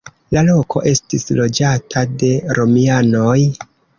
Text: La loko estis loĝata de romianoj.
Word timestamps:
La 0.35 0.41
loko 0.45 0.79
estis 0.91 1.27
loĝata 1.41 2.03
de 2.23 2.31
romianoj. 2.61 3.37